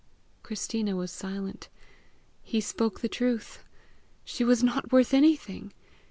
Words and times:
Christina 0.41 0.95
was 0.95 1.11
silent. 1.11 1.69
He 2.41 2.59
spoke 2.59 3.01
the 3.01 3.07
truth! 3.07 3.63
She 4.25 4.43
was 4.43 4.63
not 4.63 4.91
worth 4.91 5.13
anything! 5.13 5.73